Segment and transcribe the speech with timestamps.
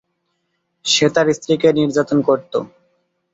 [0.85, 2.53] সে তার স্ত্রীকে নির্যাতন করত।